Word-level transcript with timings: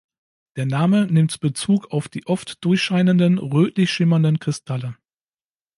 Der 0.55 0.65
Name 0.65 1.05
nimmt 1.05 1.39
Bezug 1.41 1.91
auf 1.91 2.09
die 2.09 2.25
oft 2.25 2.65
durchscheinenden, 2.65 3.37
rötlich 3.37 3.91
schimmernden 3.93 4.39
Kristalle. 4.39 4.97